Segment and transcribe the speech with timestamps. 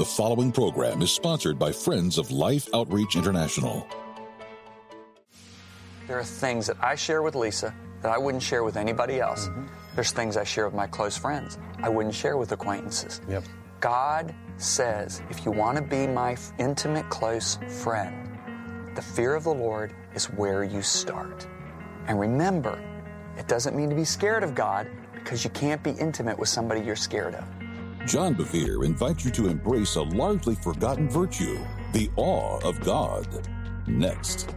[0.00, 3.86] The following program is sponsored by Friends of Life Outreach International.
[6.06, 9.48] There are things that I share with Lisa that I wouldn't share with anybody else.
[9.48, 9.66] Mm-hmm.
[9.94, 13.20] There's things I share with my close friends I wouldn't share with acquaintances.
[13.28, 13.44] Yep.
[13.80, 18.26] God says, if you want to be my intimate, close friend,
[18.96, 21.46] the fear of the Lord is where you start.
[22.06, 22.82] And remember,
[23.36, 26.80] it doesn't mean to be scared of God because you can't be intimate with somebody
[26.80, 27.44] you're scared of.
[28.06, 31.58] John Bevere invites you to embrace a largely forgotten virtue,
[31.92, 33.48] the awe of God.
[33.86, 34.54] Next.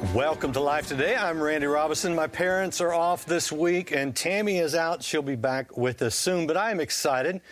[0.00, 1.14] Welcome to Life Today.
[1.14, 2.14] I'm Randy Robison.
[2.16, 5.04] My parents are off this week, and Tammy is out.
[5.04, 6.48] She'll be back with us soon.
[6.48, 7.42] But I am excited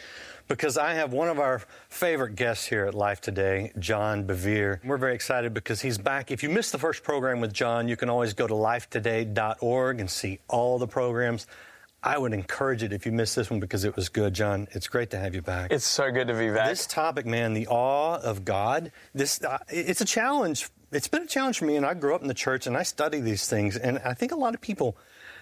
[0.48, 4.82] because I have one of our favorite guests here at Life Today, John Bevere.
[4.82, 6.30] We're very excited because he's back.
[6.32, 10.10] If you missed the first program with John, you can always go to lifetoday.org and
[10.10, 11.46] see all the programs.
[12.02, 14.68] I would encourage it if you missed this one because it was good, John.
[14.72, 15.70] It's great to have you back.
[15.70, 16.70] It's so good to be back.
[16.70, 18.90] This topic, man, the awe of God.
[19.14, 22.22] This uh, it's a challenge it's been a challenge for me, and I grew up
[22.22, 24.96] in the church and I study these things, and I think a lot of people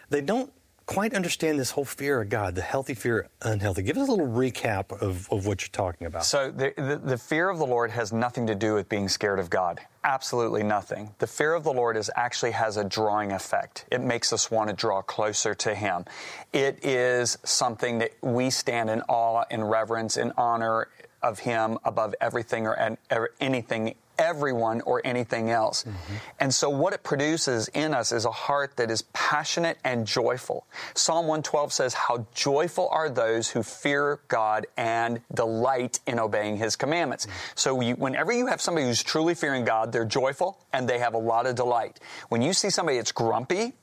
[0.09, 0.53] they don't
[0.87, 3.83] quite understand this whole fear of God, the healthy fear, unhealthy.
[3.83, 6.25] Give us a little recap of, of what you're talking about.
[6.25, 9.41] So, the, the, the, fear of the Lord has nothing to do with being scared
[9.41, 9.81] of God.
[10.05, 11.13] Absolutely nothing.
[11.19, 13.85] The fear of the Lord is actually has a drawing effect.
[13.91, 16.05] It makes us want to draw closer to Him.
[16.53, 20.89] It is something that we stand in awe, in reverence, in honor
[21.21, 22.97] of Him above everything or
[23.41, 25.85] anything everyone or anything else.
[25.85, 26.15] Mm-hmm.
[26.41, 30.67] And so what it produces in us is a heart that is passionate and joyful.
[30.95, 36.77] Psalm 112 says, How joyful are those who fear God and delight in obeying his
[36.77, 37.27] commandments.
[37.27, 37.37] Mm-hmm.
[37.55, 41.15] So you, whenever you have somebody who's truly fearing God, they're joyful and they have
[41.15, 42.01] a lot of delight.
[42.29, 43.75] When you see somebody that's grumpy,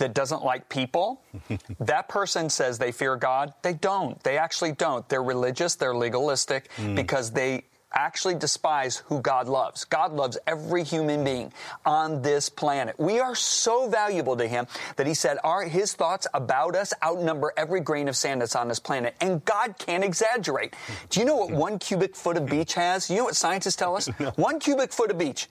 [0.00, 1.22] that doesn't like people,
[1.80, 3.52] that person says they fear God.
[3.62, 4.20] They don't.
[4.24, 5.08] They actually don't.
[5.08, 6.96] They're religious, they're legalistic mm.
[6.96, 9.84] because they actually despise who God loves.
[9.84, 11.52] God loves every human being
[11.84, 12.94] on this planet.
[12.98, 17.52] We are so valuable to Him that He said our, His thoughts about us outnumber
[17.56, 19.14] every grain of sand that's on this planet.
[19.20, 20.74] And God can't exaggerate.
[21.10, 23.10] Do you know what one cubic foot of beach has?
[23.10, 24.08] You know what scientists tell us?
[24.20, 24.30] no.
[24.36, 25.48] One cubic foot of beach.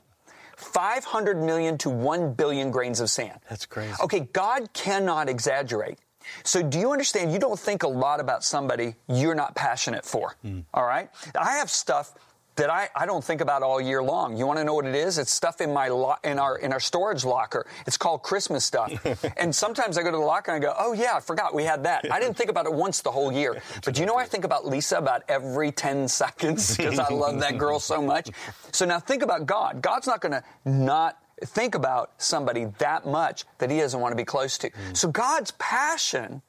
[0.56, 3.39] 500 million to 1 billion grains of sand.
[3.50, 3.94] That's crazy.
[4.03, 5.97] Okay, God cannot exaggerate.
[6.44, 7.31] So, do you understand?
[7.31, 10.35] You don't think a lot about somebody you're not passionate for.
[10.45, 10.66] Mm.
[10.73, 11.09] All right?
[11.39, 12.13] I have stuff
[12.59, 14.37] that I, I don't think about all year long.
[14.37, 15.17] You want to know what it is?
[15.17, 17.65] It's stuff in my lo- in our in our storage locker.
[17.87, 18.91] It's called Christmas stuff.
[19.37, 21.63] and sometimes I go to the locker and I go, "Oh yeah, I forgot we
[21.63, 23.61] had that." I didn't think about it once the whole year.
[23.85, 27.57] But you know I think about Lisa about every 10 seconds because I love that
[27.57, 28.29] girl so much.
[28.71, 29.81] So now think about God.
[29.81, 34.15] God's not going to not think about somebody that much that he doesn't want to
[34.15, 34.69] be close to.
[34.69, 34.97] Mm.
[34.97, 36.41] So God's passion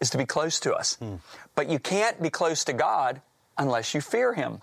[0.00, 0.96] is to be close to us.
[1.00, 1.20] Mm.
[1.54, 3.20] But you can't be close to God
[3.58, 4.62] unless you fear him.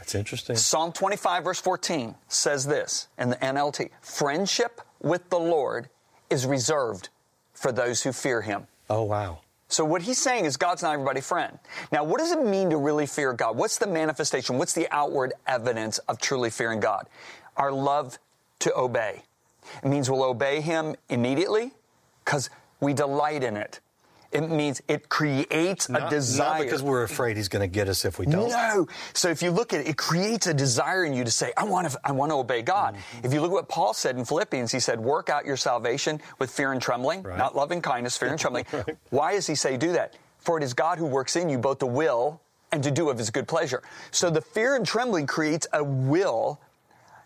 [0.00, 0.56] That's interesting.
[0.56, 5.90] Psalm 25, verse 14 says this in the NLT Friendship with the Lord
[6.30, 7.10] is reserved
[7.52, 8.66] for those who fear him.
[8.88, 9.40] Oh, wow.
[9.68, 11.58] So what he's saying is God's not everybody's friend.
[11.92, 13.56] Now, what does it mean to really fear God?
[13.56, 14.56] What's the manifestation?
[14.56, 17.06] What's the outward evidence of truly fearing God?
[17.58, 18.18] Our love
[18.60, 19.22] to obey.
[19.84, 21.72] It means we'll obey him immediately
[22.24, 22.48] because
[22.80, 23.80] we delight in it.
[24.32, 26.58] It means it creates not, a desire.
[26.58, 28.48] Not because we're afraid he's going to get us if we don't.
[28.48, 28.86] No.
[29.12, 31.64] So if you look at it, it creates a desire in you to say, I
[31.64, 32.94] want to, I want to obey God.
[32.94, 33.26] Mm-hmm.
[33.26, 36.20] If you look at what Paul said in Philippians, he said, work out your salvation
[36.38, 37.36] with fear and trembling, right.
[37.36, 38.66] not loving kindness, fear and trembling.
[38.72, 38.96] right.
[39.10, 40.16] Why does he say do that?
[40.38, 42.40] For it is God who works in you both to will
[42.72, 43.82] and to do of his good pleasure.
[44.12, 46.60] So the fear and trembling creates a will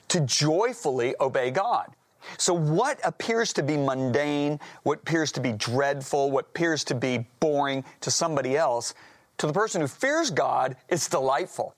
[0.08, 1.94] to joyfully obey God.
[2.38, 7.26] So, what appears to be mundane, what appears to be dreadful, what appears to be
[7.40, 8.94] boring to somebody else,
[9.38, 11.74] to the person who fears God, it's delightful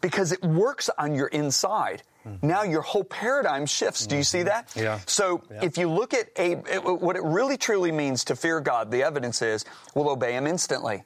[0.00, 2.02] because it works on your inside.
[2.26, 2.46] Mm-hmm.
[2.46, 4.06] Now your whole paradigm shifts.
[4.06, 4.48] Do you see mm-hmm.
[4.48, 4.72] that?
[4.76, 5.00] Yeah.
[5.06, 5.64] So yeah.
[5.64, 9.02] if you look at a, it, what it really truly means to fear God, the
[9.02, 11.04] evidence is we'll obey Him instantly.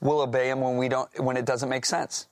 [0.00, 2.26] We'll obey Him when we don't, when it doesn't make sense.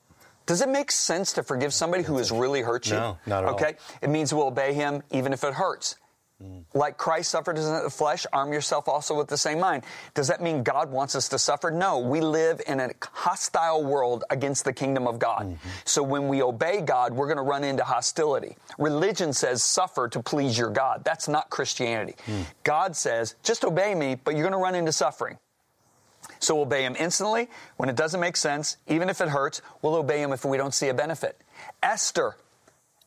[0.49, 2.95] Does it make sense to forgive somebody who has really hurt you?
[2.95, 3.65] No, not at okay?
[3.65, 3.71] all.
[3.71, 3.79] Okay?
[4.01, 5.97] It means we'll obey him even if it hurts.
[6.43, 6.65] Mm.
[6.73, 9.85] Like Christ suffered in the flesh, arm yourself also with the same mind.
[10.15, 11.71] Does that mean God wants us to suffer?
[11.71, 11.99] No.
[11.99, 15.43] We live in a hostile world against the kingdom of God.
[15.43, 15.69] Mm-hmm.
[15.85, 18.57] So when we obey God, we're going to run into hostility.
[18.79, 21.05] Religion says suffer to please your God.
[21.05, 22.15] That's not Christianity.
[22.27, 22.47] Mm.
[22.63, 25.37] God says just obey me, but you're going to run into suffering.
[26.39, 29.63] So we'll obey him instantly when it doesn't make sense, even if it hurts.
[29.83, 31.41] We'll obey him if we don't see a benefit.
[31.83, 32.37] Esther,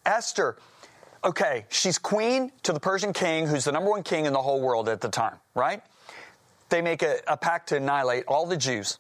[0.06, 0.58] Esther,
[1.24, 4.62] okay, she's queen to the Persian king, who's the number one king in the whole
[4.62, 5.82] world at the time, right?
[6.70, 8.98] They make a, a pact to annihilate all the Jews,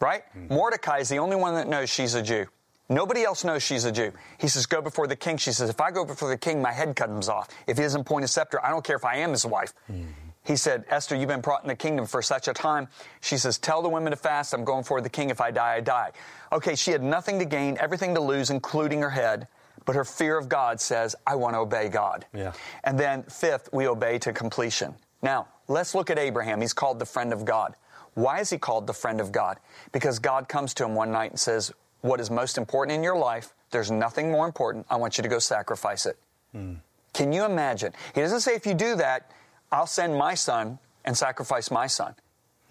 [0.00, 0.22] right?
[0.36, 0.54] Mm-hmm.
[0.54, 2.46] Mordecai is the only one that knows she's a Jew.
[2.90, 4.12] Nobody else knows she's a Jew.
[4.38, 5.36] He says, Go before the king.
[5.36, 7.48] She says, If I go before the king, my head comes off.
[7.66, 9.74] If he doesn't point a scepter, I don't care if I am his wife.
[9.92, 10.10] Mm-hmm.
[10.48, 12.88] He said, Esther, you've been brought in the kingdom for such a time.
[13.20, 14.54] She says, Tell the women to fast.
[14.54, 15.28] I'm going for the king.
[15.28, 16.12] If I die, I die.
[16.50, 19.46] Okay, she had nothing to gain, everything to lose, including her head.
[19.84, 22.24] But her fear of God says, I want to obey God.
[22.32, 22.54] Yeah.
[22.82, 24.94] And then, fifth, we obey to completion.
[25.20, 26.62] Now, let's look at Abraham.
[26.62, 27.74] He's called the friend of God.
[28.14, 29.58] Why is he called the friend of God?
[29.92, 33.18] Because God comes to him one night and says, What is most important in your
[33.18, 33.52] life?
[33.70, 34.86] There's nothing more important.
[34.88, 36.18] I want you to go sacrifice it.
[36.56, 36.78] Mm.
[37.12, 37.92] Can you imagine?
[38.14, 39.30] He doesn't say, If you do that,
[39.70, 42.14] I'll send my son and sacrifice my son.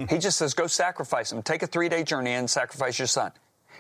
[0.09, 1.41] he just says, Go sacrifice him.
[1.41, 3.31] Take a three day journey and sacrifice your son.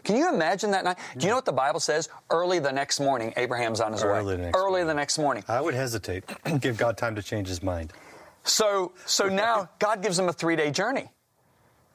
[0.03, 0.97] Can you imagine that night?
[1.17, 2.07] Do you know what the Bible says?
[2.29, 4.51] Early the next morning, Abraham's on his Early way.
[4.51, 4.87] The Early morning.
[4.87, 5.43] the next morning.
[5.47, 6.23] I would hesitate.
[6.59, 7.93] Give God time to change his mind.
[8.43, 11.09] So, so now God gives him a three day journey.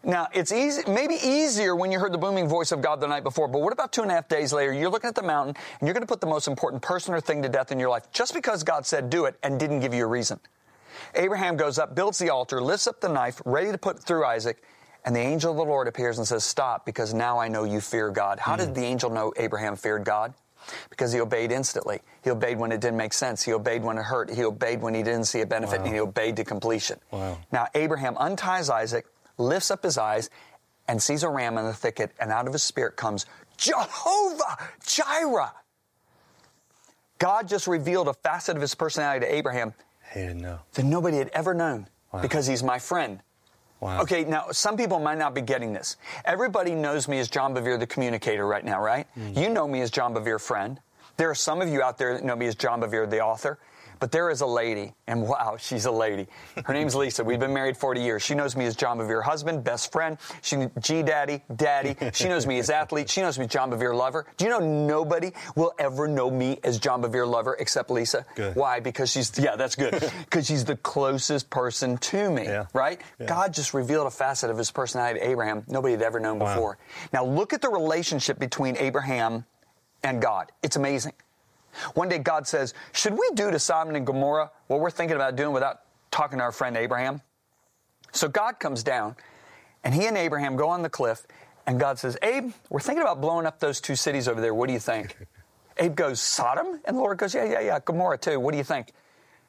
[0.05, 3.23] Now, it's easy, maybe easier when you heard the booming voice of God the night
[3.23, 4.73] before, but what about two and a half days later?
[4.73, 7.21] You're looking at the mountain and you're going to put the most important person or
[7.21, 9.95] thing to death in your life just because God said do it and didn't give
[9.95, 10.41] you a reason.
[11.15, 14.63] Abraham goes up, builds the altar, lifts up the knife, ready to put through Isaac,
[15.05, 17.81] and the angel of the Lord appears and says, Stop, because now I know you
[17.81, 18.39] fear God.
[18.39, 18.59] How mm.
[18.59, 20.35] did the angel know Abraham feared God?
[20.91, 22.01] Because he obeyed instantly.
[22.23, 23.43] He obeyed when it didn't make sense.
[23.43, 24.31] He obeyed when it hurt.
[24.31, 25.87] He obeyed when he didn't see a benefit, wow.
[25.87, 27.01] and he obeyed to completion.
[27.11, 27.39] Wow.
[27.51, 29.07] Now, Abraham unties Isaac,
[29.39, 30.31] lifts up his eyes,
[30.87, 33.27] and sees a ram in the thicket, and out of his spirit comes
[33.57, 35.53] Jehovah Jireh.
[37.19, 39.75] God just revealed a facet of his personality to Abraham
[40.12, 40.61] he didn't know.
[40.75, 42.20] that nobody had ever known wow.
[42.20, 43.20] because he's my friend.
[43.81, 44.03] Wow.
[44.03, 45.97] Okay, now some people might not be getting this.
[46.25, 49.09] Everybody knows me as John Bevere, the communicator, right now, right?
[49.19, 49.37] Mm.
[49.37, 50.79] You know me as John Bevere, friend.
[51.17, 53.59] There are some of you out there that know me as John Bevere, the author.
[54.03, 56.26] But there is a lady, and wow, she's a lady.
[56.64, 57.23] Her name's Lisa.
[57.23, 58.20] We've been married 40 years.
[58.20, 60.19] She knows me as John Bevere husband, best friend.
[60.41, 61.94] She G Daddy, Daddy.
[62.12, 63.09] She knows me as athlete.
[63.09, 64.26] She knows me as John Bevere lover.
[64.38, 68.26] Do you know nobody will ever know me as John Bevere lover except Lisa?
[68.35, 68.56] Good.
[68.56, 68.81] Why?
[68.81, 69.93] Because she's yeah, that's good.
[70.32, 72.43] Because she's the closest person to me.
[72.43, 72.67] Yeah.
[72.73, 73.00] Right?
[73.20, 73.26] Yeah.
[73.26, 76.53] God just revealed a facet of his personality to Abraham nobody had ever known wow.
[76.53, 76.79] before.
[77.12, 79.44] Now look at the relationship between Abraham
[80.03, 80.53] and God.
[80.63, 81.13] It's amazing.
[81.95, 85.37] One day God says, Should we do to Sodom and Gomorrah what we're thinking about
[85.37, 87.23] doing without talking to our friend Abraham?
[88.13, 89.17] So God comes down,
[89.85, 91.27] and he and Abraham go on the cliff,
[91.67, 94.55] and God says, Abe, we're thinking about blowing up those two cities over there.
[94.55, 95.17] What do you think?
[95.79, 96.81] Abe goes, Sodom?
[96.85, 98.39] And the Lord goes, Yeah, yeah, yeah, Gomorrah too.
[98.39, 98.93] What do you think?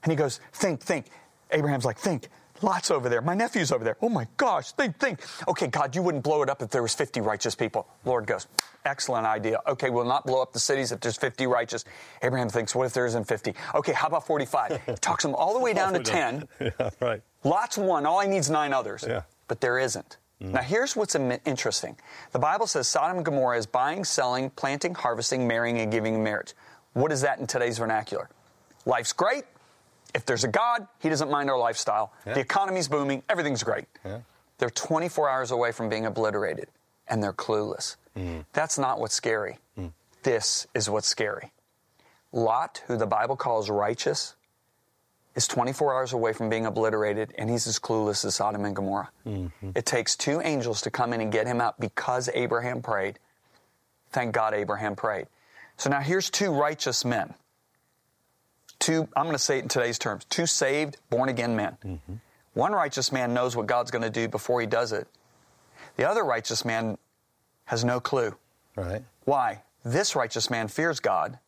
[0.03, 1.07] And he goes, Think, think.
[1.51, 2.29] Abraham's like, Think.
[2.63, 3.21] Lot's over there.
[3.21, 3.97] My nephew's over there.
[4.01, 5.19] Oh my gosh, think, think.
[5.47, 7.87] Okay, God, you wouldn't blow it up if there was 50 righteous people.
[8.05, 8.47] Lord goes,
[8.85, 9.59] excellent idea.
[9.67, 11.83] Okay, we'll not blow up the cities if there's 50 righteous.
[12.21, 13.53] Abraham thinks, what if there isn't 50?
[13.75, 14.99] Okay, how about 45?
[15.01, 16.47] Talks him all the way down to 10.
[16.59, 17.21] Yeah, right.
[17.43, 18.05] Lot's one.
[18.05, 19.03] All he needs nine others.
[19.05, 19.23] Yeah.
[19.49, 20.17] But there isn't.
[20.41, 20.51] Mm.
[20.51, 21.97] Now, here's what's interesting.
[22.31, 26.23] The Bible says Sodom and Gomorrah is buying, selling, planting, harvesting, marrying, and giving in
[26.23, 26.53] marriage.
[26.93, 28.29] What is that in today's vernacular?
[28.85, 29.43] Life's great.
[30.13, 32.13] If there's a God, He doesn't mind our lifestyle.
[32.25, 32.35] Yeah.
[32.35, 33.23] The economy's booming.
[33.29, 33.85] Everything's great.
[34.05, 34.19] Yeah.
[34.57, 36.67] They're 24 hours away from being obliterated,
[37.07, 37.95] and they're clueless.
[38.17, 38.45] Mm.
[38.53, 39.57] That's not what's scary.
[39.77, 39.91] Mm.
[40.23, 41.51] This is what's scary.
[42.31, 44.35] Lot, who the Bible calls righteous,
[45.35, 49.09] is 24 hours away from being obliterated, and he's as clueless as Sodom and Gomorrah.
[49.25, 49.71] Mm-hmm.
[49.75, 53.19] It takes two angels to come in and get him out because Abraham prayed.
[54.11, 55.27] Thank God Abraham prayed.
[55.77, 57.33] So now here's two righteous men.
[58.83, 61.77] Two, I'm going to say it in today's terms, two saved, born again men.
[61.85, 62.15] Mm-hmm.
[62.53, 65.07] One righteous man knows what God's going to do before he does it.
[65.95, 66.97] The other righteous man
[67.63, 68.35] has no clue.
[68.75, 69.01] Right.
[69.23, 69.61] Why?
[69.85, 71.39] This righteous man fears God.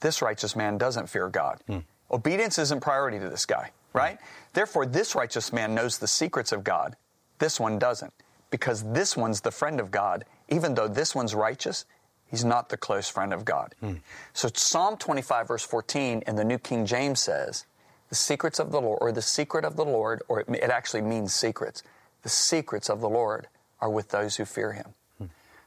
[0.00, 1.60] This righteous man doesn't fear God.
[1.66, 1.84] Mm.
[2.10, 4.18] Obedience isn't priority to this guy, right?
[4.18, 4.24] Mm.
[4.52, 6.96] Therefore, this righteous man knows the secrets of God.
[7.38, 8.12] This one doesn't.
[8.50, 10.26] Because this one's the friend of God.
[10.50, 11.86] Even though this one's righteous,
[12.32, 13.76] he's not the close friend of God.
[13.80, 14.00] Mm.
[14.32, 17.64] So Psalm 25, verse 14 in the New King James says,
[18.08, 21.02] the secrets of the Lord, or the secret of the Lord, or it, it actually
[21.02, 21.84] means secrets.
[22.22, 23.46] The secrets of the Lord
[23.80, 24.94] are with those who fear him.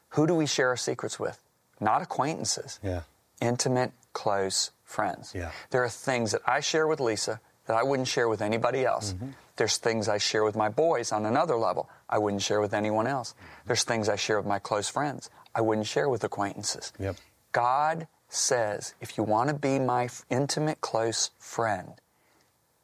[0.09, 1.39] Who do we share our secrets with?
[1.79, 2.79] Not acquaintances.
[2.81, 3.01] Yeah.
[3.41, 5.33] Intimate, close friends.
[5.35, 5.51] Yeah.
[5.71, 9.13] There are things that I share with Lisa that I wouldn't share with anybody else.
[9.13, 9.31] Mm-hmm.
[9.57, 13.07] There's things I share with my boys on another level I wouldn't share with anyone
[13.07, 13.33] else.
[13.65, 16.91] There's things I share with my close friends I wouldn't share with acquaintances.
[16.99, 17.15] Yep.
[17.53, 21.93] God says, if you want to be my intimate, close friend,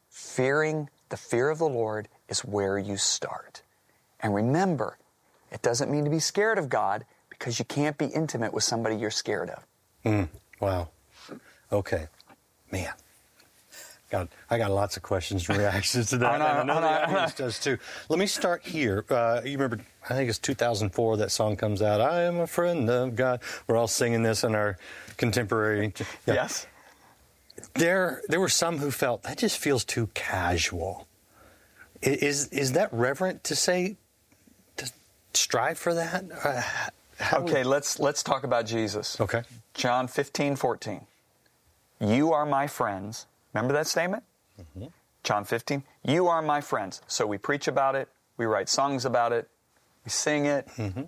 [0.10, 3.62] fearing the fear of the Lord is where you start.
[4.22, 4.98] And remember,
[5.52, 8.96] It doesn't mean to be scared of God because you can't be intimate with somebody
[8.96, 9.66] you're scared of.
[10.06, 10.30] Mm,
[10.62, 10.88] wow.
[11.72, 12.08] Okay.
[12.72, 12.94] Man.
[14.12, 16.34] Got, I got lots of questions and reactions to that.
[16.34, 17.78] I know, and I know I know, the audience does too.
[18.10, 19.06] Let me start here.
[19.10, 22.90] Uh, you remember, I think it's 2004 that song comes out, I am a friend
[22.90, 23.40] of God.
[23.68, 24.78] We're all singing this in our
[25.18, 25.94] contemporary.
[26.28, 26.34] yeah.
[26.34, 26.68] Yes.
[27.76, 31.08] There, there were some who felt that just feels too casual.
[32.02, 33.96] Is, is that reverent to say,
[34.78, 34.92] to
[35.34, 36.26] strive for that?
[36.44, 36.62] Uh,
[37.20, 39.22] how would- Okay, let's let's talk about Jesus.
[39.22, 39.44] Okay.
[39.76, 41.02] John 15, 14.
[42.02, 43.28] You are my friends.
[43.54, 44.24] Remember that statement?
[44.60, 44.88] Mm-hmm.
[45.24, 45.84] John 15.
[46.04, 47.02] You are my friends.
[47.08, 49.48] So we preach about it, we write songs about it,
[50.06, 50.68] we sing it.
[50.78, 51.04] Mm-hmm.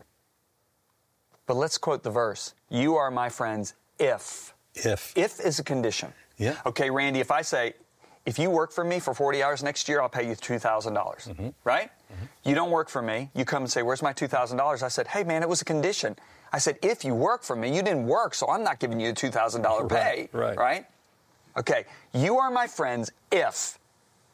[1.46, 4.54] But let's quote the verse You are my friends if.
[4.76, 5.14] If.
[5.16, 6.14] If is a condition.
[6.38, 6.58] Yeah.
[6.66, 7.74] Okay, Randy, if I say,
[8.26, 10.94] if you work for me for 40 hours next year, I'll pay you $2,000.
[10.94, 11.50] dollars mm-hmm.
[11.64, 11.90] Right?
[12.44, 13.32] You don't work for me.
[13.36, 14.84] You come and say, Where's my $2,000?
[14.84, 16.16] I said, Hey, man, it was a condition.
[16.52, 19.10] I said, If you work for me, you didn't work, so I'm not giving you
[19.10, 20.30] a $2,000 pay.
[20.32, 20.58] Right, right.
[20.58, 20.86] Right?
[21.58, 23.78] Okay, you are my friends if.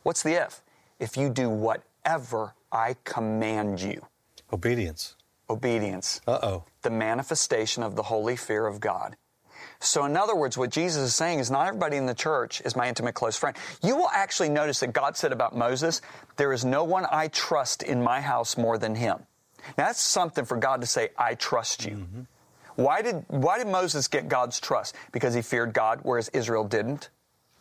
[0.04, 0.62] What's the if?
[1.00, 4.06] If you do whatever I command you.
[4.52, 5.16] Obedience.
[5.50, 6.64] Obedience Uh oh.
[6.84, 9.16] the manifestation of the holy fear of God.
[9.82, 12.76] So, in other words, what Jesus is saying is not everybody in the church is
[12.76, 13.56] my intimate close friend.
[13.82, 16.02] You will actually notice that God said about Moses,
[16.36, 19.20] There is no one I trust in my house more than him.
[19.78, 22.06] Now, that's something for God to say, I trust you.
[22.80, 24.96] Why did, why did Moses get God's trust?
[25.12, 27.10] Because he feared God, whereas Israel didn't.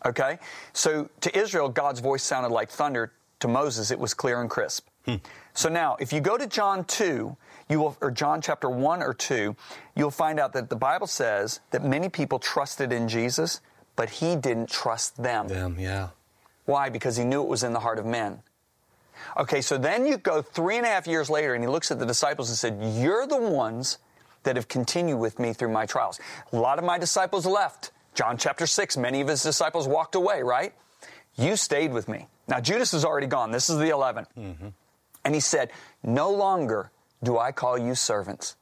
[0.06, 0.38] Okay?
[0.72, 3.12] So, to Israel, God's voice sounded like thunder.
[3.40, 4.86] To Moses, it was clear and crisp.
[5.06, 5.16] Hmm.
[5.54, 7.36] So now, if you go to John 2,
[7.68, 9.56] you will, or John chapter 1 or 2,
[9.96, 13.60] you'll find out that the Bible says that many people trusted in Jesus,
[13.96, 15.48] but he didn't trust them.
[15.48, 16.10] Them, yeah.
[16.64, 16.90] Why?
[16.90, 18.40] Because he knew it was in the heart of men.
[19.36, 21.98] Okay, so then you go three and a half years later, and he looks at
[21.98, 23.98] the disciples and said, You're the ones
[24.48, 26.18] that have continued with me through my trials.
[26.54, 27.90] A lot of my disciples left.
[28.14, 30.72] John chapter 6, many of his disciples walked away, right?
[31.36, 32.28] You stayed with me.
[32.48, 33.50] Now, Judas is already gone.
[33.50, 34.26] This is the 11.
[34.38, 34.68] Mm-hmm.
[35.26, 35.70] And he said,
[36.02, 36.90] No longer
[37.22, 38.56] do I call you servants.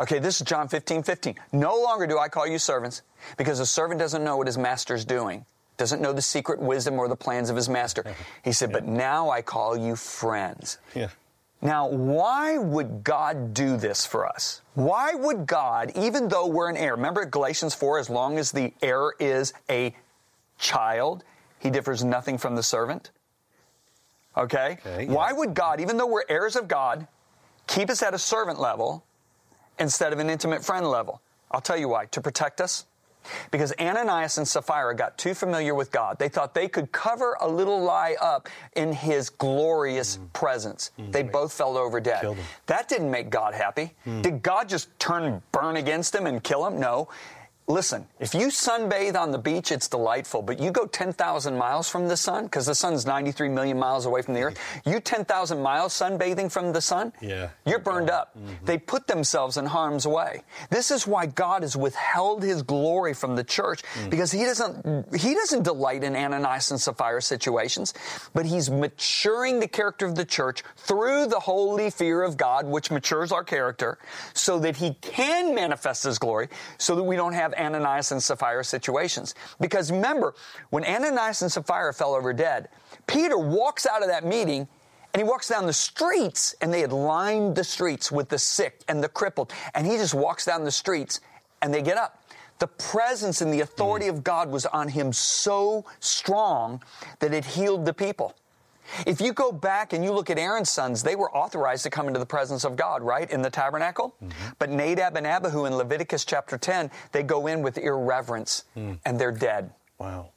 [0.00, 1.34] Okay, this is John 15, 15.
[1.52, 3.02] No longer do I call you servants
[3.36, 5.44] because a servant doesn't know what his master's doing,
[5.76, 8.06] doesn't know the secret wisdom or the plans of his master.
[8.42, 10.78] He said, But now I call you friends.
[10.94, 11.08] Yeah.
[11.60, 14.62] Now, why would God do this for us?
[14.74, 18.72] Why would God, even though we're an heir, remember Galatians 4, as long as the
[18.80, 19.94] heir is a
[20.58, 21.24] child,
[21.58, 23.10] he differs nothing from the servant?
[24.36, 24.78] Okay?
[24.86, 25.12] Okay, yeah.
[25.12, 27.08] Why would God, even though we're heirs of God,
[27.66, 29.04] keep us at a servant level
[29.80, 31.20] instead of an intimate friend level?
[31.50, 32.06] I'll tell you why.
[32.06, 32.86] To protect us.
[33.50, 36.18] Because Ananias and Sapphira got too familiar with God.
[36.18, 40.32] They thought they could cover a little lie up in his glorious mm.
[40.32, 40.90] presence.
[40.98, 41.12] Mm.
[41.12, 42.36] They both fell over dead.
[42.66, 43.94] That didn't make God happy.
[44.06, 44.22] Mm.
[44.22, 46.78] Did God just turn and burn against him and kill him?
[46.78, 47.08] No.
[47.70, 52.08] Listen, if you sunbathe on the beach, it's delightful, but you go 10,000 miles from
[52.08, 55.92] the sun, because the sun's 93 million miles away from the earth, you 10,000 miles
[55.92, 57.50] sunbathing from the sun, Yeah.
[57.66, 58.32] you're burned up.
[58.38, 58.64] Mm-hmm.
[58.64, 60.44] They put themselves in harm's way.
[60.70, 64.08] This is why God has withheld his glory from the church, mm.
[64.08, 67.92] because he doesn't, he doesn't delight in Ananias and Sapphira situations,
[68.32, 72.90] but he's maturing the character of the church through the holy fear of God, which
[72.90, 73.98] matures our character,
[74.32, 76.48] so that he can manifest his glory,
[76.78, 79.34] so that we don't have Ananias and Sapphira situations.
[79.60, 80.34] Because remember,
[80.70, 82.68] when Ananias and Sapphira fell over dead,
[83.06, 84.68] Peter walks out of that meeting
[85.14, 88.82] and he walks down the streets, and they had lined the streets with the sick
[88.88, 89.52] and the crippled.
[89.74, 91.20] And he just walks down the streets
[91.62, 92.22] and they get up.
[92.58, 94.10] The presence and the authority mm.
[94.10, 96.82] of God was on him so strong
[97.20, 98.34] that it healed the people.
[99.06, 102.06] If you go back and you look at Aaron's sons, they were authorized to come
[102.08, 104.14] into the presence of God, right, in the tabernacle.
[104.22, 104.48] Mm-hmm.
[104.58, 108.98] But Nadab and Abihu in Leviticus chapter 10, they go in with irreverence mm.
[109.04, 109.72] and they're dead.
[109.98, 110.30] Wow.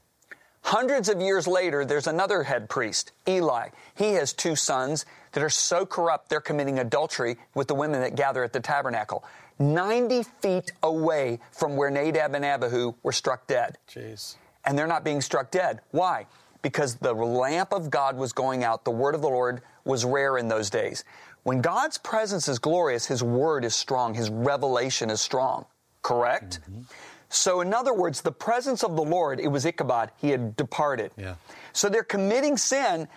[0.64, 3.70] Hundreds of years later, there's another head priest, Eli.
[3.96, 8.16] He has two sons that are so corrupt they're committing adultery with the women that
[8.16, 9.24] gather at the tabernacle.
[9.60, 13.78] 90 feet away from where Nadab and Abihu were struck dead.
[13.90, 14.36] Jeez.
[14.66, 15.82] And they're not being struck dead.
[15.92, 16.28] Why?
[16.62, 18.84] Because the lamp of God was going out.
[18.84, 21.04] The word of the Lord was rare in those days.
[21.44, 25.66] When God's presence is glorious, His word is strong, His revelation is strong.
[26.04, 26.60] Correct?
[26.62, 26.82] Mm-hmm.
[27.30, 30.12] So, in other words, the presence of the Lord, it was Ichabod.
[30.18, 31.12] He had departed.
[31.18, 31.36] Yeah.
[31.74, 33.08] So they're committing sin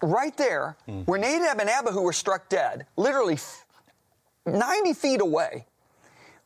[0.00, 1.02] right there mm-hmm.
[1.02, 3.38] where Nadab and Abihu were struck dead, literally
[4.46, 5.66] 90 feet away.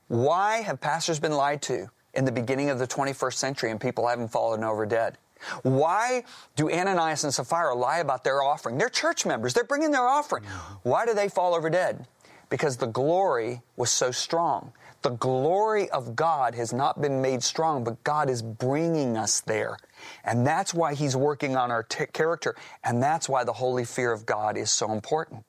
[0.09, 4.09] Why have pastors been lied to in the beginning of the 21st century and people
[4.09, 5.19] haven't fallen over dead?
[5.63, 6.25] Why
[6.57, 8.79] do Ananias and Sapphira lie about their offering?
[8.79, 9.55] They're church members.
[9.55, 10.45] They're bringing their offering.
[10.83, 12.07] Why do they fall over dead?
[12.49, 14.73] Because the glory was so strong.
[15.03, 19.77] The glory of God has not been made strong, but God is bringing us there.
[20.25, 22.55] And that's why He's working on our t- character.
[22.85, 25.45] And that's why the holy fear of God is so important.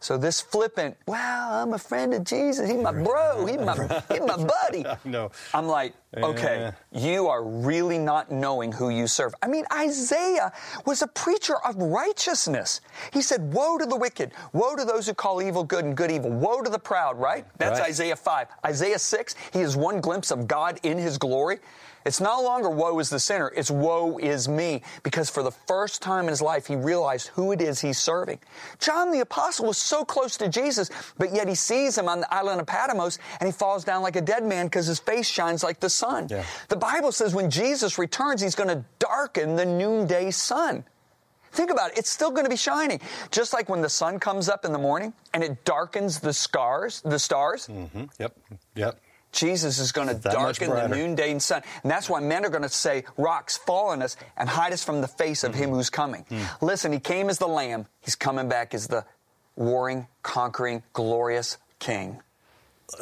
[0.00, 2.68] So this flippant, wow, I'm a friend of Jesus.
[2.68, 3.46] He's my bro.
[3.46, 4.84] He's my, he's my buddy.
[5.04, 5.30] No.
[5.54, 9.34] I'm like, okay, you are really not knowing who you serve.
[9.42, 10.52] I mean, Isaiah
[10.86, 12.80] was a preacher of righteousness.
[13.12, 16.10] He said, woe to the wicked, woe to those who call evil good and good
[16.10, 17.46] evil, woe to the proud, right?
[17.58, 17.88] That's Right.
[17.88, 18.48] Isaiah 5.
[18.66, 21.58] Isaiah 6, he has one glimpse of God in his glory.
[22.04, 24.82] It's no longer woe is the sinner, it's woe is me.
[25.02, 28.38] Because for the first time in his life, he realized who it is he's serving.
[28.78, 32.34] John the Apostle was so close to Jesus, but yet he sees him on the
[32.34, 35.62] island of Patmos and he falls down like a dead man because his face shines
[35.62, 36.28] like the sun.
[36.30, 36.44] Yeah.
[36.68, 40.84] The Bible says when Jesus returns, he's going to darken the noonday sun.
[41.52, 41.98] Think about it.
[41.98, 42.98] It's still going to be shining.
[43.30, 47.02] Just like when the sun comes up in the morning and it darkens the scars,
[47.02, 48.04] the stars, Hmm?
[48.18, 48.36] Yep.
[48.74, 49.00] Yep.
[49.32, 51.62] Jesus is going to darken the noonday sun.
[51.82, 54.84] And that's why men are going to say, Rocks, fall on us and hide us
[54.84, 55.74] from the face of him Mm-hmm.
[55.76, 56.24] who's coming.
[56.30, 56.62] Mm.
[56.62, 57.86] Listen, he came as the lamb.
[58.00, 59.04] He's coming back as the
[59.56, 62.20] warring, conquering, glorious king.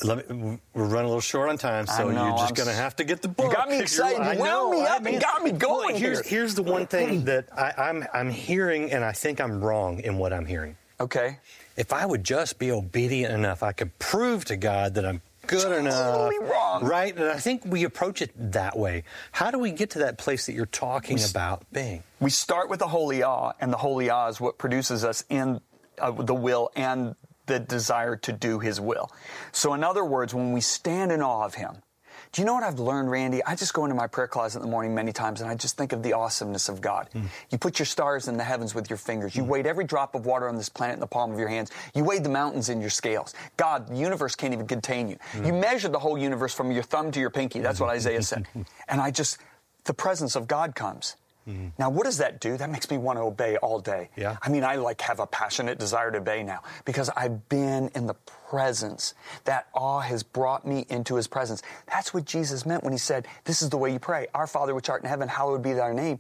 [0.04, 2.74] Let me, we're running a little short on time, so know, you're just going to
[2.74, 3.46] have to get the book.
[3.46, 4.18] You got me excited.
[4.18, 6.40] You I wound me I up and mean- got me going here's, here.
[6.40, 10.16] here's the one thing that I, I'm, I'm hearing, and I think I'm wrong in
[10.16, 10.76] what I'm hearing.
[11.00, 11.38] Okay?
[11.76, 15.78] If I would just be obedient enough, I could prove to God that I'm good
[15.78, 16.30] enough.
[16.40, 16.84] Wrong.
[16.84, 17.14] Right?
[17.16, 19.04] And I think we approach it that way.
[19.32, 22.02] How do we get to that place that you're talking about being?
[22.20, 25.60] We start with the holy awe, and the holy awe is what produces us in
[25.98, 27.14] uh, the will and
[27.46, 29.10] the desire to do His will.
[29.52, 31.82] So, in other words, when we stand in awe of Him,
[32.32, 33.44] do you know what I've learned, Randy?
[33.44, 35.76] I just go into my prayer closet in the morning many times and I just
[35.76, 37.08] think of the awesomeness of God.
[37.12, 37.24] Hmm.
[37.50, 39.34] You put your stars in the heavens with your fingers.
[39.34, 39.50] You hmm.
[39.50, 41.72] weighed every drop of water on this planet in the palm of your hands.
[41.92, 43.34] You weighed the mountains in your scales.
[43.56, 45.16] God, the universe can't even contain you.
[45.32, 45.44] Hmm.
[45.44, 47.58] You measured the whole universe from your thumb to your pinky.
[47.58, 48.46] That's what Isaiah said.
[48.88, 49.38] And I just,
[49.84, 51.16] the presence of God comes.
[51.50, 51.68] Mm-hmm.
[51.78, 52.56] Now, what does that do?
[52.56, 54.10] That makes me want to obey all day.
[54.16, 54.36] Yeah.
[54.42, 58.06] I mean, I like have a passionate desire to obey now because I've been in
[58.06, 58.14] the
[58.48, 59.14] presence.
[59.44, 61.62] That awe has brought me into his presence.
[61.86, 64.26] That's what Jesus meant when he said, This is the way you pray.
[64.34, 66.18] Our Father which art in heaven, hallowed be thy name.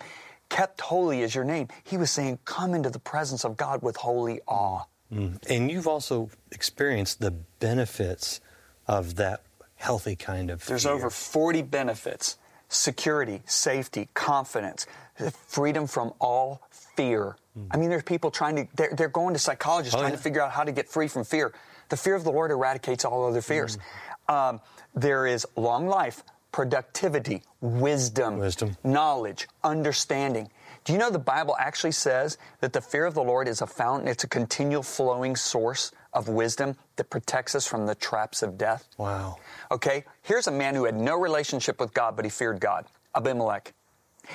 [0.48, 1.68] Kept holy is your name.
[1.84, 4.84] He was saying, Come into the presence of God with holy awe.
[5.12, 5.38] Mm.
[5.48, 8.40] And you've also experienced the benefits
[8.86, 9.42] of that
[9.76, 10.92] healthy kind of There's fear.
[10.92, 12.36] over 40 benefits
[12.70, 14.86] security, safety, confidence,
[15.48, 16.62] freedom from all
[16.96, 17.36] fear.
[17.70, 20.16] I mean, there's people trying to, they're, they're going to psychologists Oh, trying yeah.
[20.16, 21.52] to figure out how to get free from fear.
[21.90, 23.76] The fear of the Lord eradicates all other fears.
[24.28, 24.60] Um,
[24.94, 28.76] there is long life, productivity, wisdom, Wisdom.
[28.84, 30.48] knowledge, understanding.
[30.84, 33.66] Do you know the Bible actually says that the fear of the Lord is a
[33.66, 38.56] fountain, it's a continual flowing source of wisdom that protects us from the traps of
[38.56, 38.88] death?
[38.96, 39.36] Wow.
[39.70, 43.74] Okay, here's a man who had no relationship with God, but he feared God Abimelech.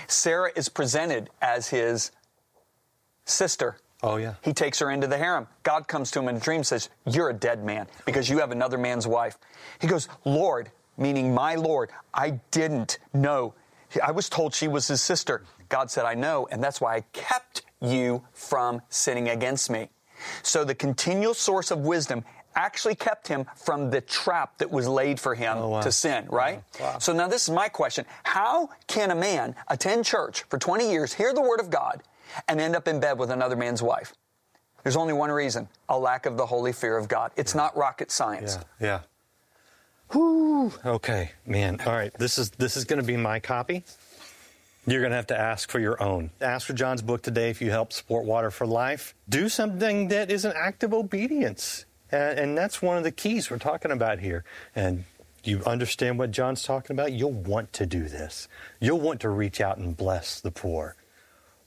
[0.07, 2.11] Sarah is presented as his
[3.25, 3.77] sister.
[4.03, 4.35] Oh, yeah.
[4.41, 5.47] He takes her into the harem.
[5.63, 8.39] God comes to him in a dream and says, You're a dead man because you
[8.39, 9.37] have another man's wife.
[9.79, 13.53] He goes, Lord, meaning my Lord, I didn't know.
[14.03, 15.43] I was told she was his sister.
[15.69, 19.89] God said, I know, and that's why I kept you from sinning against me.
[20.43, 22.23] So the continual source of wisdom
[22.55, 25.81] actually kept him from the trap that was laid for him Oh, wow.
[25.81, 26.63] to sin, right?
[26.79, 26.99] Wow.
[26.99, 28.05] So now this is my question.
[28.23, 32.01] How can a man attend church for 20 years, hear the word of God,
[32.47, 34.13] and end up in bed with another man's wife?
[34.83, 37.31] There's only one reason a lack of the holy fear of God.
[37.35, 38.57] It's not rocket science.
[38.79, 38.87] Yeah.
[38.87, 38.99] Yeah.
[40.11, 40.71] Whew.
[40.85, 41.81] Okay, man.
[41.85, 42.13] All right.
[42.17, 43.83] This is this is going to be my copy.
[44.87, 46.29] You're going to have to ask for your own.
[46.39, 49.15] Ask for John's book today if you help support Water for Life.
[49.27, 51.85] Do something that is an act of obedience.
[52.11, 54.43] And, and that's one of the keys we're talking about here.
[54.75, 55.05] And
[55.43, 57.13] you understand what John's talking about?
[57.13, 58.47] You'll want to do this.
[58.79, 60.95] You'll want to reach out and bless the poor.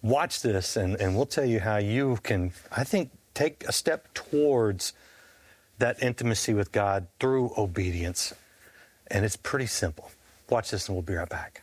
[0.00, 4.14] Watch this, and, and we'll tell you how you can, I think, take a step
[4.14, 4.92] towards
[5.78, 8.32] that intimacy with God through obedience.
[9.08, 10.12] And it's pretty simple.
[10.48, 11.62] Watch this, and we'll be right back.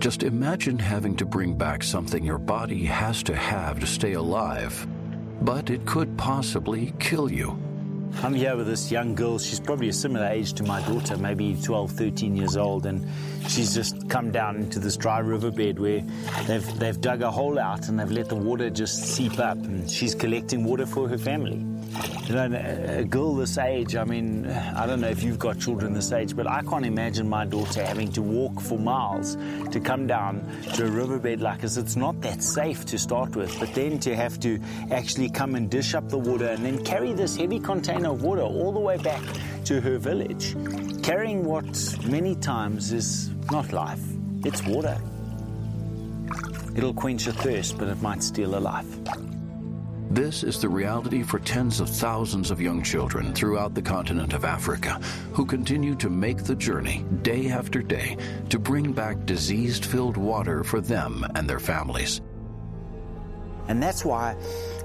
[0.00, 4.86] Just imagine having to bring back something your body has to have to stay alive,
[5.42, 7.50] but it could possibly kill you.
[8.22, 9.38] I'm here with this young girl.
[9.38, 13.06] She's probably a similar age to my daughter, maybe 12, 13 years old, and
[13.46, 16.00] she's just come down into this dry riverbed where
[16.46, 19.88] they've they've dug a hole out and they've let the water just seep up, and
[19.90, 21.62] she's collecting water for her family.
[22.26, 25.92] You know, a girl this age, I mean, I don't know if you've got children
[25.92, 29.36] this age, but I can't imagine my daughter having to walk for miles
[29.72, 31.76] to come down to a riverbed like this.
[31.76, 34.60] It's not that safe to start with, but then to have to
[34.92, 38.42] actually come and dish up the water and then carry this heavy container of water
[38.42, 39.22] all the way back
[39.64, 40.54] to her village,
[41.02, 44.02] carrying what many times is not life,
[44.44, 44.96] it's water.
[46.76, 48.86] It'll quench a thirst, but it might steal a life.
[50.10, 54.44] This is the reality for tens of thousands of young children throughout the continent of
[54.44, 55.00] Africa
[55.32, 58.16] who continue to make the journey day after day
[58.48, 62.22] to bring back disease filled water for them and their families.
[63.68, 64.34] And that's why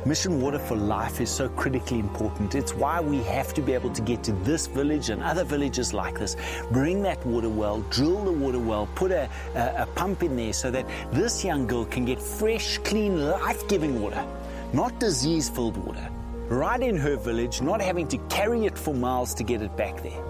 [0.06, 2.54] Mission Water for Life is so critically important.
[2.54, 5.92] It's why we have to be able to get to this village and other villages
[5.92, 6.36] like this,
[6.72, 10.54] bring that water well, drill the water well, put a, a, a pump in there
[10.54, 14.24] so that this young girl can get fresh, clean, life giving water
[14.76, 16.10] not disease filled water,
[16.50, 20.04] right in her village, not having to carry it for miles to get it back
[20.04, 20.22] there.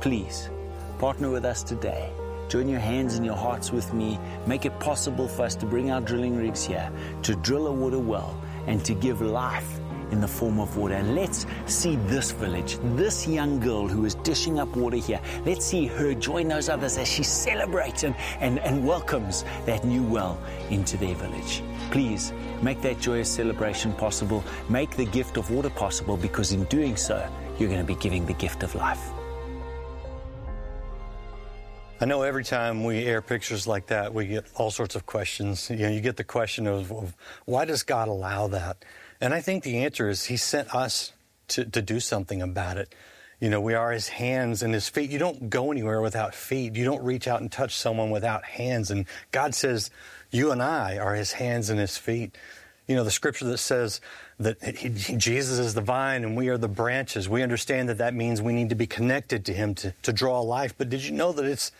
[0.00, 0.48] Please,
[1.00, 2.12] partner with us today.
[2.48, 4.20] Join your hands and your hearts with me.
[4.46, 6.88] Make it possible for us to bring our drilling rigs here,
[7.22, 9.80] to drill a water well, and to give life
[10.14, 10.94] in the form of water.
[10.94, 15.20] And let's see this village, this young girl who is dishing up water here.
[15.44, 20.04] Let's see her join those others as she celebrates and, and, and welcomes that new
[20.04, 20.38] well
[20.70, 21.62] into their village.
[21.90, 24.44] Please make that joyous celebration possible.
[24.68, 28.24] Make the gift of water possible because in doing so, you're going to be giving
[28.24, 29.10] the gift of life.
[32.00, 35.70] I know every time we air pictures like that, we get all sorts of questions.
[35.70, 38.84] You know, you get the question of, of why does God allow that?
[39.20, 41.12] And I think the answer is He sent us
[41.48, 42.94] to, to do something about it.
[43.40, 45.10] You know, we are His hands and His feet.
[45.10, 46.76] You don't go anywhere without feet.
[46.76, 48.90] You don't reach out and touch someone without hands.
[48.90, 49.90] And God says,
[50.30, 52.36] you and I are His hands and His feet.
[52.86, 54.00] You know, the scripture that says
[54.38, 57.28] that he, Jesus is the vine and we are the branches.
[57.28, 60.40] We understand that that means we need to be connected to Him to, to draw
[60.40, 60.74] life.
[60.76, 61.72] But did you know that it's,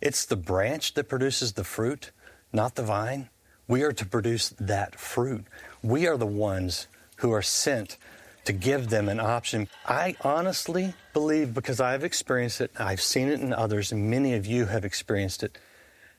[0.00, 2.10] it's the branch that produces the fruit,
[2.52, 3.28] not the vine?
[3.68, 5.44] We are to produce that fruit.
[5.82, 7.96] We are the ones who are sent
[8.44, 9.68] to give them an option.
[9.86, 14.46] I honestly believe, because I've experienced it, I've seen it in others, and many of
[14.46, 15.58] you have experienced it,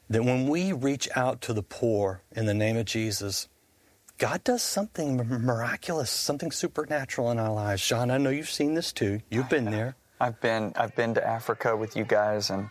[0.10, 3.48] that when we reach out to the poor in the name of Jesus,
[4.18, 7.86] God does something miraculous, something supernatural in our lives.
[7.86, 9.22] John, I know you've seen this too.
[9.32, 9.96] You've been there.
[10.20, 12.70] I've been I've been to Africa with you guys and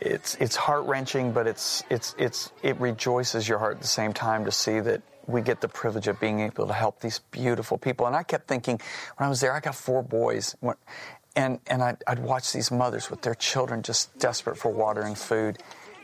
[0.00, 4.12] it's it's heart wrenching, but it's it's it's it rejoices your heart at the same
[4.12, 7.78] time to see that we get the privilege of being able to help these beautiful
[7.78, 8.06] people.
[8.06, 8.80] And I kept thinking
[9.16, 10.56] when I was there, I got four boys,
[11.34, 15.16] and and I'd, I'd watch these mothers with their children just desperate for water and
[15.16, 15.58] food.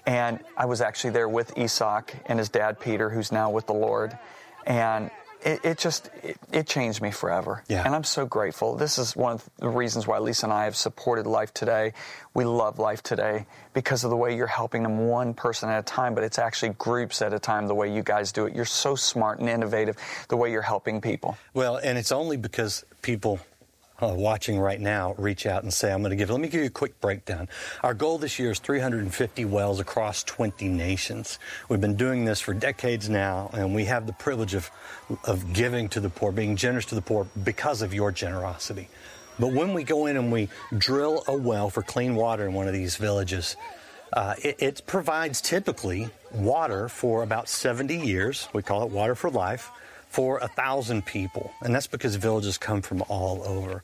[0.07, 3.75] And I was actually there with Isak and his dad Peter, who's now with the
[3.75, 4.19] Lord,
[4.67, 5.11] and
[5.45, 7.63] it, it just it, it, changed me forever.
[7.69, 7.85] Yeah.
[7.85, 8.77] And I'm so grateful.
[8.77, 11.93] This is one of the reasons why Lisa and I have supported Life Today.
[12.35, 15.83] We love Life Today because of the way you're helping them one person at a
[15.83, 18.55] time, but it's actually groups at a time the way you guys do it.
[18.55, 19.97] You're so smart and innovative
[20.29, 21.37] the way you're helping people.
[21.55, 23.41] Well, and it's only because people
[24.03, 26.61] uh, watching right now reach out and say, I'm going to give, let me give
[26.61, 27.49] you a quick breakdown.
[27.83, 31.38] Our goal this year is 350 wells across 20 nations.
[31.69, 34.71] We've been doing this for decades now, and we have the privilege of,
[35.25, 38.88] of giving to the poor, being generous to the poor because of your generosity.
[39.38, 42.67] But when we go in and we drill a well for clean water in one
[42.67, 43.57] of these villages,
[44.12, 48.49] uh, it, it provides typically water for about 70 years.
[48.53, 49.71] We call it water for life
[50.12, 53.83] for a thousand people, and that's because villages come from all over.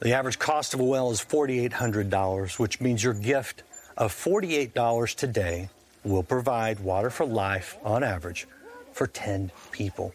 [0.00, 3.62] The average cost of a well is $4,800, which means your gift
[3.96, 5.68] of $48 today
[6.02, 8.48] will provide water for life on average
[8.92, 10.12] for 10 people.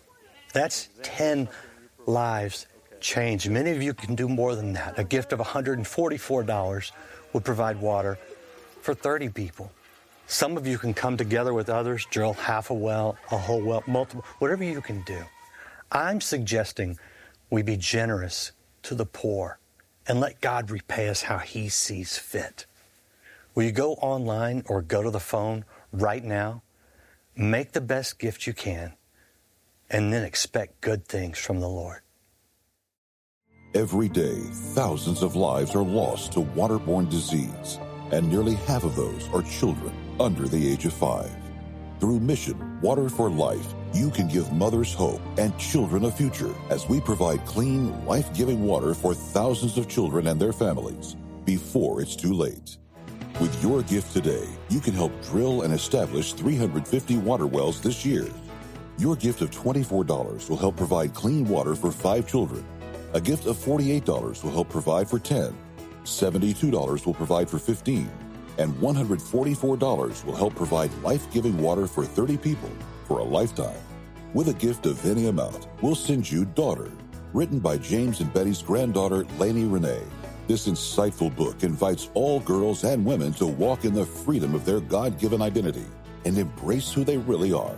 [0.51, 1.47] That's 10
[2.05, 2.65] lives
[2.99, 3.49] changed.
[3.49, 4.99] Many of you can do more than that.
[4.99, 6.91] A gift of $144
[7.31, 8.19] would provide water
[8.81, 9.71] for 30 people.
[10.31, 13.83] Some of you can come together with others, drill half a well, a whole well,
[13.87, 15.23] multiple, whatever you can do.
[15.91, 16.99] I'm suggesting
[17.49, 18.51] we be generous
[18.83, 19.57] to the poor
[20.07, 22.67] and let God repay us how He sees fit.
[23.55, 26.61] Will you go online or go to the phone right now?
[27.35, 28.93] Make the best gift you can
[29.89, 32.01] and then expect good things from the Lord.
[33.73, 34.37] Every day,
[34.75, 37.79] thousands of lives are lost to waterborne disease,
[38.11, 41.31] and nearly half of those are children under the age of five.
[41.99, 46.87] Through Mission Water for Life, you can give mothers hope and children a future as
[46.87, 52.15] we provide clean, life giving water for thousands of children and their families before it's
[52.15, 52.77] too late.
[53.39, 58.27] With your gift today, you can help drill and establish 350 water wells this year.
[58.97, 62.65] Your gift of $24 will help provide clean water for five children.
[63.13, 65.57] A gift of $48 will help provide for 10.
[66.03, 68.09] $72 will provide for 15.
[68.59, 72.69] And $144 will help provide life giving water for 30 people
[73.05, 73.79] for a lifetime.
[74.33, 76.91] With a gift of any amount, we'll send you Daughter,
[77.31, 80.03] written by James and Betty's granddaughter, Lainey Renee.
[80.47, 84.81] This insightful book invites all girls and women to walk in the freedom of their
[84.81, 85.85] God given identity
[86.25, 87.77] and embrace who they really are.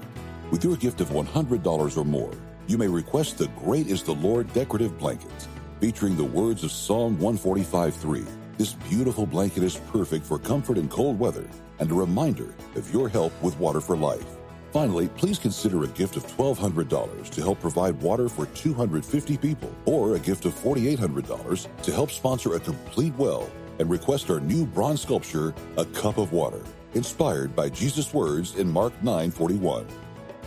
[0.49, 2.33] With your gift of $100 or more,
[2.65, 5.47] you may request the Great is the Lord decorative blanket,
[5.79, 8.40] featuring the words of Psalm 145:3.
[8.61, 13.09] This beautiful blanket is perfect for comfort in cold weather and a reminder of your
[13.09, 14.37] help with Water for Life.
[14.71, 20.13] Finally, please consider a gift of $1,200 to help provide water for 250 people, or
[20.13, 25.01] a gift of $4,800 to help sponsor a complete well and request our new bronze
[25.01, 26.61] sculpture, A Cup of Water,
[26.93, 29.87] inspired by Jesus' words in Mark 9:41.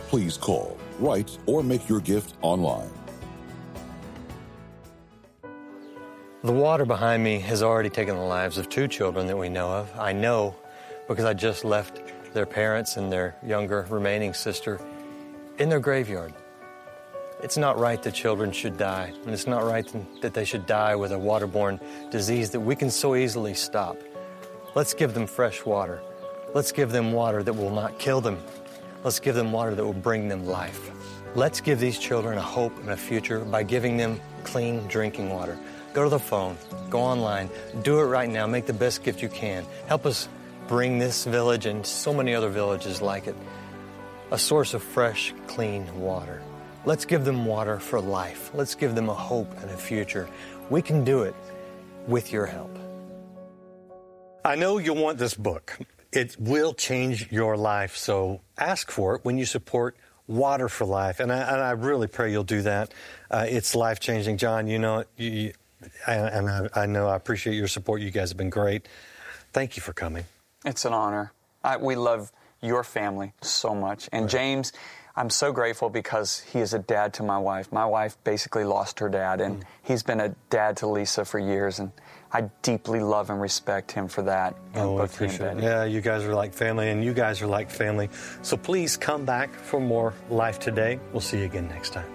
[0.07, 2.93] Please call, write, or make your gift online.
[6.45, 9.67] The water behind me has already taken the lives of two children that we know
[9.67, 9.91] of.
[9.97, 10.53] I know
[11.07, 11.99] because I just left
[12.35, 14.79] their parents and their younger remaining sister
[15.57, 16.35] in their graveyard.
[17.41, 20.95] It's not right that children should die, and it's not right that they should die
[20.95, 21.79] with a waterborne
[22.11, 23.97] disease that we can so easily stop.
[24.75, 25.99] Let's give them fresh water.
[26.53, 28.37] Let's give them water that will not kill them.
[29.03, 30.91] Let's give them water that will bring them life.
[31.33, 35.57] Let's give these children a hope and a future by giving them clean drinking water.
[35.95, 36.57] Go to the phone,
[36.89, 37.49] go online,
[37.81, 38.45] do it right now.
[38.45, 39.65] Make the best gift you can.
[39.87, 40.27] Help us
[40.67, 43.35] bring this village and so many other villages like it
[44.31, 46.41] a source of fresh, clean water.
[46.83, 48.51] Let's give them water for life.
[48.53, 50.27] Let's give them a hope and a future.
[50.69, 51.35] We can do it
[52.07, 52.77] with your help.
[54.43, 55.79] I know you'll want this book.
[56.11, 59.95] It will change your life, so ask for it when you support
[60.27, 61.21] Water for Life.
[61.21, 62.93] And I, and I really pray you'll do that.
[63.31, 64.35] Uh, it's life changing.
[64.37, 65.53] John, you know, you, you,
[66.07, 68.01] and I, I know I appreciate your support.
[68.01, 68.87] You guys have been great.
[69.53, 70.25] Thank you for coming.
[70.65, 71.31] It's an honor.
[71.63, 74.09] I, we love your family so much.
[74.11, 74.31] And right.
[74.31, 74.73] James,
[75.15, 77.71] I'm so grateful because he is a dad to my wife.
[77.71, 79.63] My wife basically lost her dad, and mm.
[79.83, 81.79] he's been a dad to Lisa for years.
[81.79, 81.91] And
[82.33, 84.57] I deeply love and respect him for that.
[84.75, 85.63] Oh, I appreciate it.
[85.63, 88.09] Yeah, you guys are like family, and you guys are like family.
[88.41, 90.99] So please come back for more Life Today.
[91.13, 92.14] We'll see you again next time.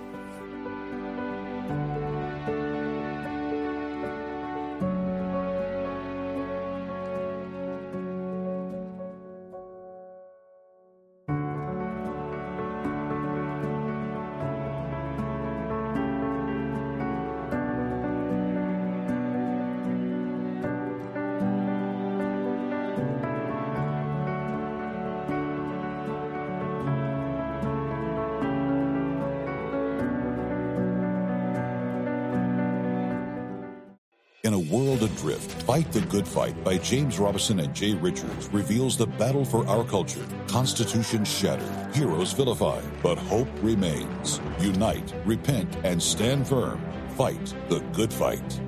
[34.61, 39.44] World adrift, Fight the Good Fight by James Robison and Jay Richards reveals the battle
[39.44, 40.25] for our culture.
[40.49, 44.40] Constitution shattered, heroes vilified, but hope remains.
[44.61, 46.81] Unite, repent, and stand firm.
[47.16, 48.61] Fight the good fight.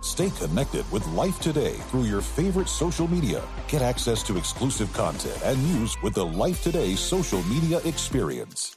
[0.00, 3.42] Stay connected with Life Today through your favorite social media.
[3.68, 8.76] Get access to exclusive content and news with the Life Today social media experience.